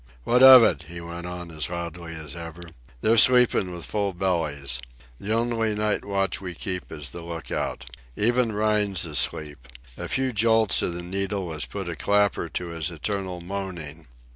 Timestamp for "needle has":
11.03-11.65